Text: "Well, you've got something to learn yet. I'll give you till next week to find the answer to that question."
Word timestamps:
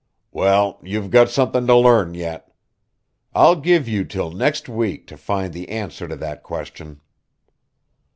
"Well, 0.31 0.79
you've 0.81 1.11
got 1.11 1.29
something 1.29 1.67
to 1.67 1.75
learn 1.75 2.15
yet. 2.15 2.51
I'll 3.35 3.55
give 3.55 3.87
you 3.87 4.03
till 4.03 4.31
next 4.31 4.67
week 4.67 5.05
to 5.05 5.15
find 5.15 5.53
the 5.53 5.69
answer 5.69 6.07
to 6.07 6.15
that 6.15 6.41
question." 6.41 7.01